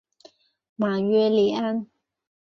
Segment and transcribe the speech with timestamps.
[0.77, 1.85] 马约里安。